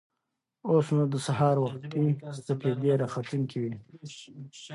اوس 0.69 0.87
نو 0.95 1.03
د 1.13 1.15
سهار 1.27 1.55
وختي 1.63 2.01
سپېدې 2.47 2.91
راختونکې 3.01 3.57
وې. 3.61 3.71